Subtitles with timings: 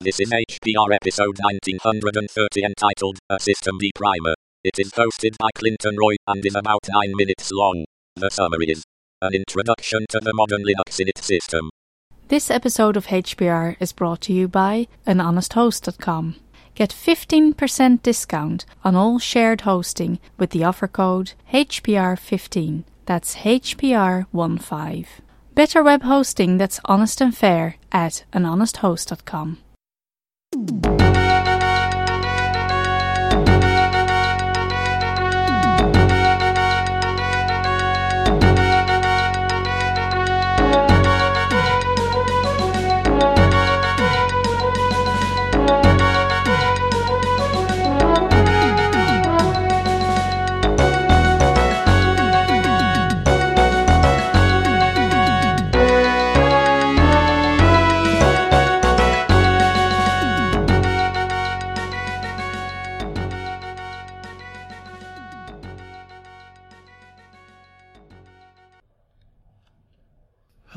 [0.00, 4.34] This is HPR episode 1930 entitled A systemd Primer.
[4.62, 7.84] It is hosted by Clinton Roy and is about 9 minutes long.
[8.14, 8.84] The summary is
[9.20, 11.70] an introduction to the modern Linux init system.
[12.28, 16.36] This episode of HPR is brought to you by anhonesthost.com.
[16.76, 22.84] Get 15% discount on all shared hosting with the offer code HPR15.
[23.06, 25.06] That's HPR15.
[25.56, 29.58] Better web hosting that's honest and fair at anhonesthost.com.
[30.66, 30.97] Thank you.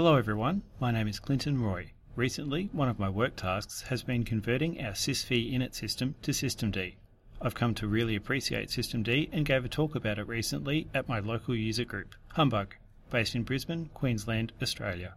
[0.00, 1.92] Hello everyone, my name is Clinton Roy.
[2.16, 6.94] Recently, one of my work tasks has been converting our sysv init system to systemd.
[7.42, 11.18] I've come to really appreciate systemd and gave a talk about it recently at my
[11.18, 12.76] local user group, Humbug,
[13.10, 15.16] based in Brisbane, Queensland, Australia.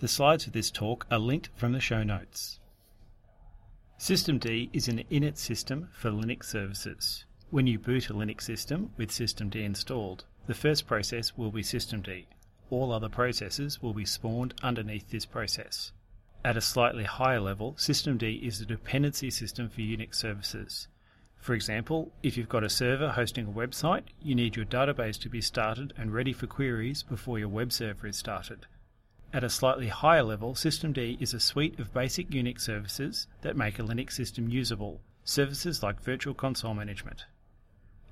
[0.00, 2.60] The slides for this talk are linked from the show notes.
[3.98, 7.24] Systemd is an init system for Linux services.
[7.48, 12.26] When you boot a Linux system with systemd installed, the first process will be systemd,
[12.70, 15.92] all other processes will be spawned underneath this process.
[16.44, 20.88] At a slightly higher level, systemd is a dependency system for Unix services.
[21.36, 25.28] For example, if you've got a server hosting a website, you need your database to
[25.28, 28.66] be started and ready for queries before your web server is started.
[29.32, 33.78] At a slightly higher level, systemd is a suite of basic Unix services that make
[33.78, 37.26] a Linux system usable, services like virtual console management.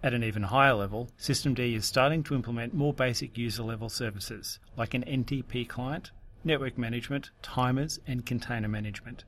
[0.02, 4.58] At an even higher level, systemd is starting to implement more basic user level services
[4.77, 6.11] like an NTP client,
[6.45, 9.24] network management, timers, and container management.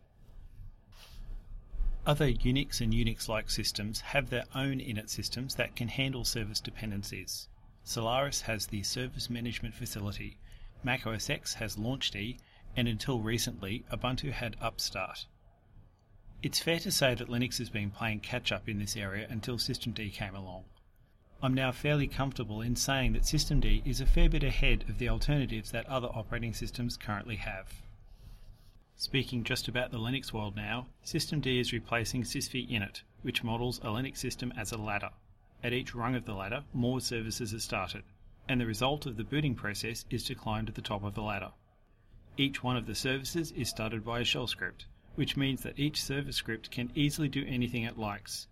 [2.06, 6.60] Other Unix and Unix like systems have their own init systems that can handle service
[6.60, 7.48] dependencies.
[7.82, 10.38] Solaris has the Service Management Facility,
[10.82, 12.38] Mac OS X has LaunchD,
[12.76, 15.26] and until recently, Ubuntu had Upstart.
[16.40, 19.56] It's fair to say that Linux has been playing catch up in this area until
[19.56, 20.66] systemd came along.
[21.42, 25.08] I'm now fairly comfortable in saying that systemd is a fair bit ahead of the
[25.08, 27.82] alternatives that other operating systems currently have.
[28.94, 33.86] Speaking just about the Linux world now, systemd is replacing sysv init, which models a
[33.86, 35.10] Linux system as a ladder.
[35.64, 38.04] At each rung of the ladder, more services are started,
[38.48, 41.22] and the result of the booting process is to climb to the top of the
[41.22, 41.50] ladder.
[42.36, 44.86] Each one of the services is started by a shell script,
[45.18, 48.46] which means that each server script can easily do anything it likes.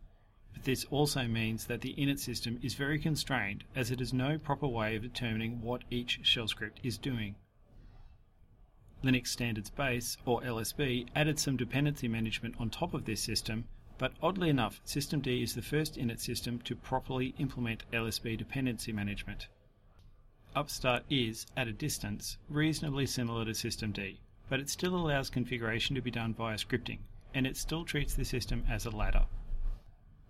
[0.52, 4.36] But this also means that the init system is very constrained as it has no
[4.36, 7.36] proper way of determining what each shell script is doing.
[9.04, 14.14] Linux Standards Base, or LSB, added some dependency management on top of this system, but
[14.20, 19.46] oddly enough, systemd is the first init system to properly implement LSB dependency management.
[20.56, 24.16] Upstart is, at a distance, reasonably similar to systemd,
[24.48, 26.98] but it still allows configuration to be done via scripting,
[27.34, 29.26] and it still treats the system as a ladder.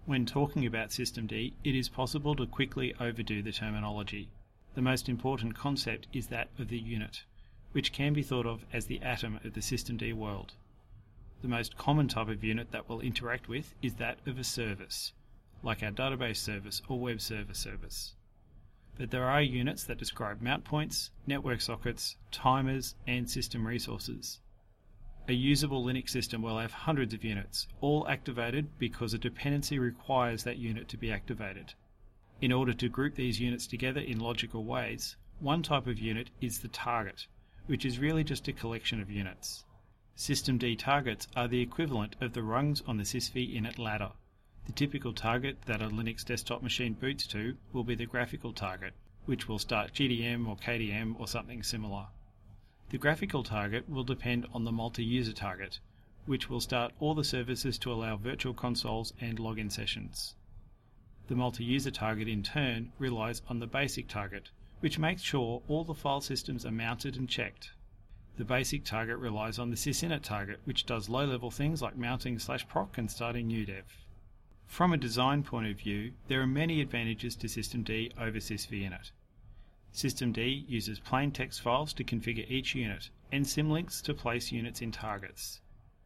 [0.06, 4.28] When talking about systemd, it is possible to quickly overdo the terminology.
[4.74, 7.22] The most important concept is that of the unit,
[7.72, 10.54] which can be thought of as the atom of the systemd world.
[11.42, 15.12] The most common type of unit that we'll interact with is that of a service,
[15.62, 18.15] like our database service or web server service
[18.98, 24.40] but there are units that describe mount points, network sockets, timers, and system resources.
[25.28, 30.44] A usable Linux system will have hundreds of units, all activated because a dependency requires
[30.44, 31.74] that unit to be activated.
[32.40, 36.60] In order to group these units together in logical ways, one type of unit is
[36.60, 37.26] the target,
[37.66, 39.64] which is really just a collection of units.
[40.16, 44.12] Systemd targets are the equivalent of the rungs on the sysv init ladder.
[44.66, 48.94] The typical target that a Linux desktop machine boots to will be the graphical target,
[49.24, 52.06] which will start GDM or KDM or something similar.
[52.88, 55.78] The graphical target will depend on the multi-user target,
[56.24, 60.34] which will start all the services to allow virtual consoles and login sessions.
[61.28, 65.94] The multi-user target in turn relies on the basic target, which makes sure all the
[65.94, 67.70] file systems are mounted and checked.
[68.36, 72.66] The basic target relies on the sysinit target, which does low-level things like mounting slash
[72.66, 73.84] proc and starting udev.
[74.66, 79.12] From a design point of view, there are many advantages to systemd over sysvinit.
[79.94, 84.92] Systemd uses plain text files to configure each unit and symlinks to place units in
[84.92, 85.60] targets.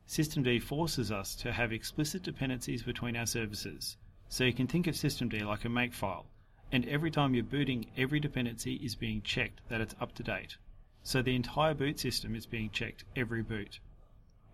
[0.06, 3.96] Systemd forces us to have explicit dependencies between our services.
[4.28, 6.26] So you can think of Systemd like a makefile,
[6.70, 10.56] and every time you're booting, every dependency is being checked that it's up to date.
[11.02, 13.80] So the entire boot system is being checked every boot.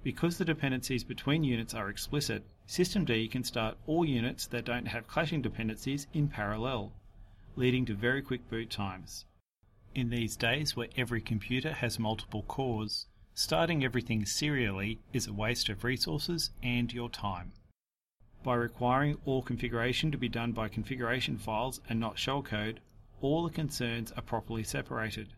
[0.03, 5.07] Because the dependencies between units are explicit, Systemd can start all units that don't have
[5.07, 6.93] clashing dependencies in parallel,
[7.55, 9.25] leading to very quick boot times.
[9.95, 15.69] In these days where every computer has multiple cores, starting everything serially is a waste
[15.69, 17.53] of resources and your time.
[18.43, 22.79] By requiring all configuration to be done by configuration files and not shellcode,
[23.21, 25.29] all the concerns are properly separated.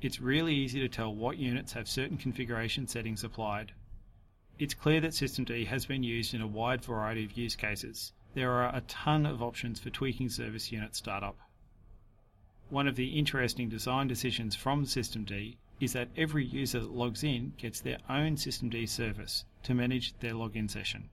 [0.00, 3.72] It's really easy to tell what units have certain configuration settings applied.
[4.58, 8.12] It's clear that Systemd has been used in a wide variety of use cases.
[8.34, 11.38] There are a ton of options for tweaking service unit startup.
[12.68, 17.54] One of the interesting design decisions from Systemd is that every user that logs in
[17.56, 21.08] gets their own Systemd service to manage their login session.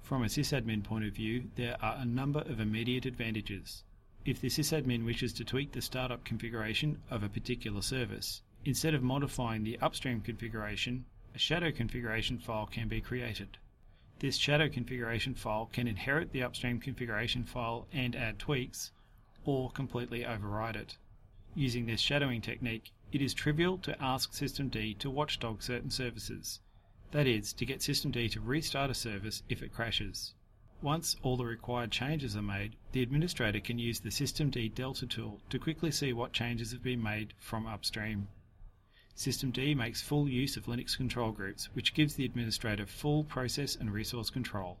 [0.00, 3.82] From a sysadmin point of view, there are a number of immediate advantages.
[4.24, 9.02] If the sysadmin wishes to tweak the startup configuration of a particular service, instead of
[9.02, 11.04] modifying the upstream configuration,
[11.34, 13.58] a shadow configuration file can be created.
[14.18, 18.92] This shadow configuration file can inherit the upstream configuration file and add tweaks,
[19.44, 20.96] or completely override it.
[21.54, 26.60] Using this shadowing technique, it is trivial to ask Systemd to watchdog certain services,
[27.10, 30.34] that is, to get Systemd to restart a service if it crashes.
[30.80, 35.40] Once all the required changes are made, the administrator can use the Systemd Delta tool
[35.50, 38.28] to quickly see what changes have been made from upstream.
[39.16, 43.92] Systemd makes full use of Linux control groups, which gives the administrator full process and
[43.92, 44.78] resource control.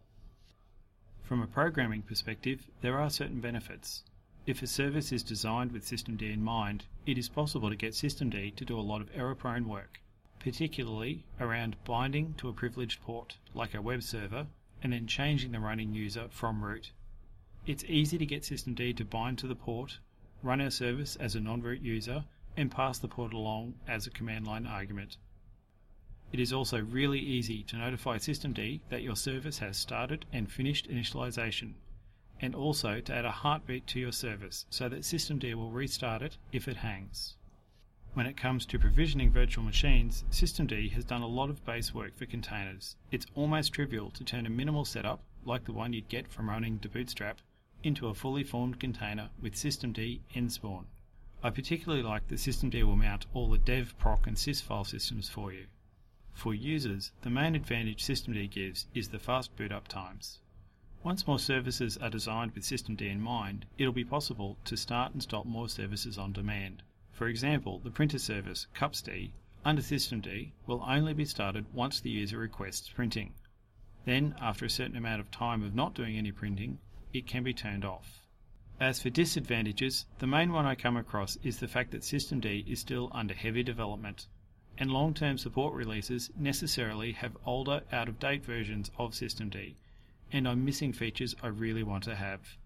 [1.22, 4.02] From a programming perspective, there are certain benefits.
[4.46, 8.56] If a service is designed with Systemd in mind, it is possible to get Systemd
[8.56, 10.00] to do a lot of error-prone work,
[10.40, 14.46] particularly around binding to a privileged port, like a web server,
[14.82, 16.90] and then changing the running user from root.
[17.66, 19.98] It's easy to get Systemd to bind to the port,
[20.42, 22.24] run our service as a non-root user,
[22.56, 25.16] and pass the port along as a command line argument.
[26.32, 30.88] It is also really easy to notify Systemd that your service has started and finished
[30.88, 31.74] initialization
[32.42, 36.36] and also to add a heartbeat to your service so that Systemd will restart it
[36.50, 37.36] if it hangs.
[38.14, 42.16] When it comes to provisioning virtual machines, Systemd has done a lot of base work
[42.16, 42.96] for containers.
[43.10, 46.78] It's almost trivial to turn a minimal setup, like the one you'd get from running
[46.78, 47.36] debootstrap,
[47.84, 50.84] into a fully formed container with Systemd nspawn.
[51.44, 55.28] I particularly like that Systemd will mount all the dev, proc and sys file systems
[55.28, 55.66] for you.
[56.32, 60.38] For users, the main advantage Systemd gives is the fast boot up times.
[61.02, 65.20] Once more services are designed with Systemd in mind, it'll be possible to start and
[65.20, 66.84] stop more services on demand.
[67.10, 69.32] For example, the printer service, cupsd,
[69.64, 73.34] under Systemd will only be started once the user requests printing.
[74.04, 76.78] Then, after a certain amount of time of not doing any printing,
[77.12, 78.28] it can be turned off.
[78.82, 82.80] As for disadvantages, the main one I come across is the fact that Systemd is
[82.80, 84.26] still under heavy development,
[84.76, 89.76] and long-term support releases necessarily have older, out-of-date versions of Systemd,
[90.32, 92.56] and I'm missing features I really want to have.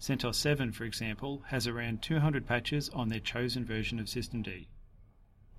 [0.00, 4.66] CentOS 7, for example, has around 200 patches on their chosen version of Systemd.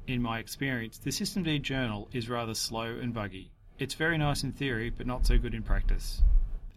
[0.06, 3.52] In my experience, the Systemd journal is rather slow and buggy.
[3.80, 6.22] It's very nice in theory, but not so good in practice.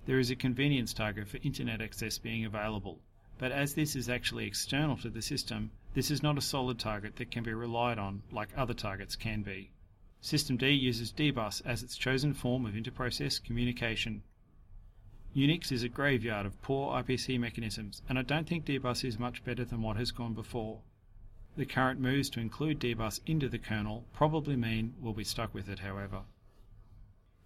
[0.07, 3.01] There is a convenience target for internet access being available,
[3.39, 7.17] but as this is actually external to the system, this is not a solid target
[7.17, 9.71] that can be relied on like other targets can be.
[10.23, 14.23] Systemd uses dbus as its chosen form of interprocess communication,
[15.37, 19.43] Unix is a graveyard of poor IPC mechanisms, and I don't think dbus is much
[19.43, 20.83] better than what has gone before.
[21.57, 25.69] The current moves to include dbus into the kernel probably mean we'll be stuck with
[25.69, 26.23] it, however.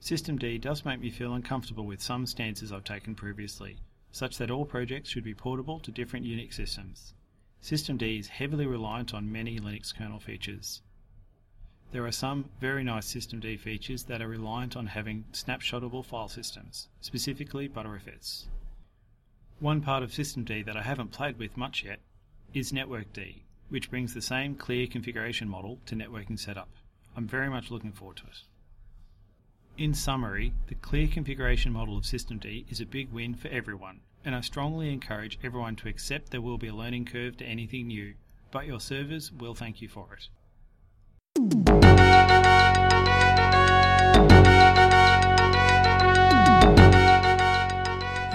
[0.00, 3.78] Systemd does make me feel uncomfortable with some stances I've taken previously,
[4.12, 7.14] such that all projects should be portable to different Unix systems.
[7.62, 10.82] Systemd is heavily reliant on many Linux kernel features.
[11.90, 16.88] There are some very nice Systemd features that are reliant on having snapshotable file systems,
[17.00, 18.44] specifically Btrfs.
[19.58, 21.98] One part of Systemd that I haven't played with much yet
[22.54, 26.68] is NetworkD, which brings the same clear configuration model to networking setup.
[27.16, 28.42] I'm very much looking forward to it.
[29.78, 34.34] In summary, the clear configuration model of Systemd is a big win for everyone, and
[34.34, 38.14] I strongly encourage everyone to accept there will be a learning curve to anything new,
[38.50, 40.26] but your servers will thank you for it.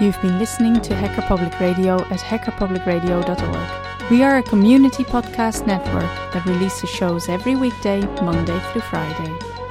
[0.00, 4.10] You've been listening to Hacker Public Radio at hackerpublicradio.org.
[4.10, 9.63] We are a community podcast network that releases shows every weekday, Monday through Friday.